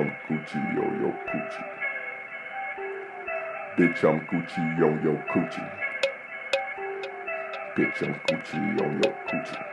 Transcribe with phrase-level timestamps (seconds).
[0.00, 1.66] I'm Gucci on your coochie.
[3.76, 5.70] Bitch, I'm Gucci on your coochie.
[7.76, 9.64] Bitch, I'm Gucci on your coochie.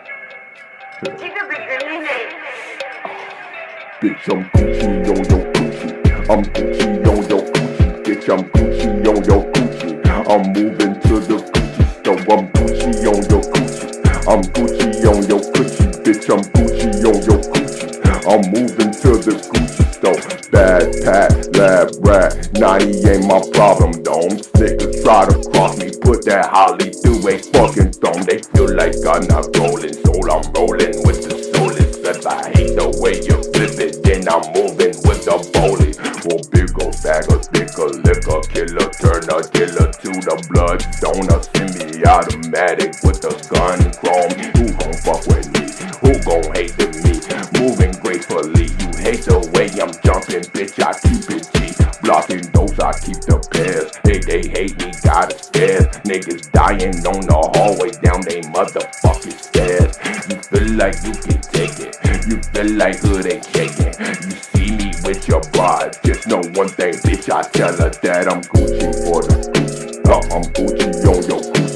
[4.02, 5.94] Bitch, I'm Gucci on your coochie.
[6.30, 8.04] I'm Gucci on your coochie.
[8.04, 9.94] Bitch, I'm Gucci on your coochie.
[10.30, 12.22] I'm moving to the Gucci store.
[12.36, 13.90] I'm Gucci on your coochie.
[14.28, 15.88] I'm Gucci on your coochie.
[16.04, 17.88] Bitch, I'm Gucci on your coochie.
[18.28, 19.67] I'm moving to the Gucci
[19.98, 20.22] store.
[20.52, 22.50] Bad pat, lab rat.
[22.54, 24.38] Nah, he ain't my problem, dome.
[24.62, 25.92] Niggas try to cross me.
[26.02, 28.22] Put that holly through a fucking thumb.
[28.24, 29.94] They feel like I'm not rolling.
[30.06, 32.26] Soul, I'm rolling with the soulless.
[32.26, 34.04] I hate the way you flip it.
[34.04, 35.96] Then I'm moving with the bowling.
[36.28, 38.42] Well, big ol' bag of thicker liquor.
[38.52, 41.40] Killer, turn a killer to the blood donor.
[41.56, 44.36] Semi-automatic with the gun chrome.
[44.56, 45.68] Who gon' fuck with me?
[46.04, 47.16] Who gon' hate me?
[47.60, 48.72] Moving gracefully.
[48.80, 50.78] You hate the way I'm jumping, bitch.
[50.82, 51.68] I keep it G.
[52.02, 53.92] Blocking those, I keep the pairs.
[54.04, 55.86] Hey, they hate me, got stairs.
[56.06, 59.98] Niggas dying on the hallway down they motherfucking stairs.
[60.30, 61.98] You feel like you can take it.
[62.28, 63.94] You feel like hood ain't shaking.
[64.24, 65.98] You see me with your bride.
[66.04, 67.30] Just know one thing, bitch.
[67.30, 70.00] I tell her that I'm Gucci for the Gucci.
[70.08, 71.67] Uh, I'm Gucci on your Gucci.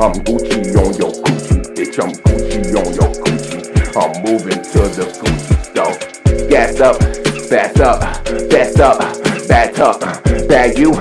[0.00, 1.58] I'm Gucci on your Gucci.
[1.74, 3.58] Bitch, I'm Gucci on your Gucci.
[3.96, 6.48] I'm moving to the Gucci store.
[6.48, 7.02] Gas up,
[7.48, 8.00] fast up,
[8.48, 10.00] fast up, back up,
[10.48, 10.92] bad you,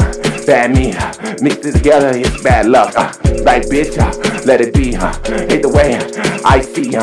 [0.47, 0.95] bad me.
[1.43, 2.95] Mix it together, it's bad luck.
[3.45, 3.95] Like bitch,
[4.47, 4.93] let it be.
[4.93, 5.97] Hate the way
[6.43, 6.95] I see.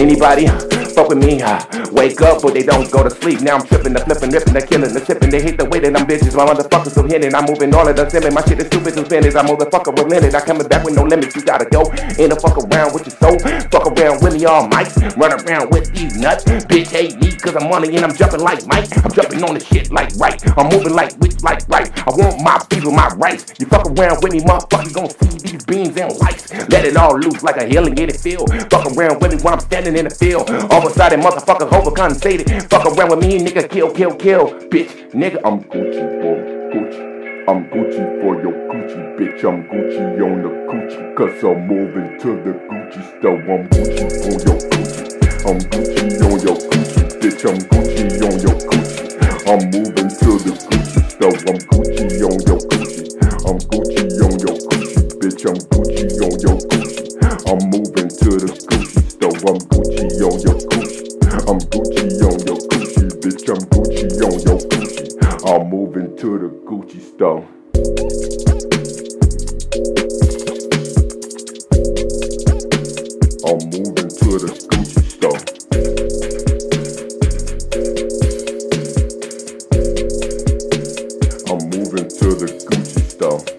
[0.00, 0.46] Anybody
[0.94, 1.42] fuck with me?
[1.42, 1.58] Uh,
[1.92, 3.40] wake up, but they don't go to sleep.
[3.40, 5.30] Now I'm tripping, the flipping, ripping, the killing, the sipping.
[5.30, 6.36] They hate the way that I'm bitches.
[6.36, 7.34] My motherfuckers so hitting.
[7.34, 8.32] I'm moving all of the simming.
[8.32, 9.34] My shit is stupid to finish.
[9.34, 10.34] I'm motherfucker relented.
[10.34, 11.34] I coming back with no limits.
[11.34, 11.82] You gotta go
[12.18, 13.38] in the fuck around with your soul.
[13.74, 14.94] Fuck around with me all mics.
[15.16, 16.44] Run around with these nuts.
[16.44, 18.88] Bitch hate me cause I'm money and I'm jumping like Mike.
[19.04, 20.38] I'm jumping on the shit like right.
[20.58, 21.90] I'm moving like witch like right.
[22.06, 23.54] I want my people, my rights.
[23.58, 26.52] You fuck around with me, motherfucker, you gon' see these beams and lights.
[26.68, 28.50] Let it all loose like a hill and get it filled.
[28.68, 30.50] Fuck around with me when I'm standing in the field.
[30.50, 32.68] All of a sudden, motherfuckers overcompensated.
[32.68, 34.48] Fuck around with me, nigga, kill, kill, kill.
[34.68, 36.36] Bitch, nigga, I'm Gucci for
[36.74, 37.48] Gucci.
[37.48, 39.42] I'm Gucci for your Gucci, bitch.
[39.48, 43.40] I'm Gucci on the Gucci, cause I'm moving to the Gucci store.
[43.48, 45.48] I'm Gucci for your Gucci.
[45.48, 47.48] I'm Gucci on your Gucci, bitch.
[47.48, 49.04] I'm Gucci on your Gucci.
[49.46, 50.83] I'm moving to the Gucci
[51.14, 51.30] store.
[51.30, 53.04] I'm Gucci on your Gucci.
[53.46, 55.44] I'm Gucci on your Gucci, bitch.
[55.46, 57.02] I'm Gucci on your Gucci.
[57.46, 59.38] I'm moving to the Gucci store.
[59.48, 61.02] I'm Gucci on your Gucci.
[61.48, 63.46] I'm Gucci on your Gucci, bitch.
[63.48, 65.04] I'm Gucci on your Gucci.
[65.46, 68.43] I'm moving to the Gucci store.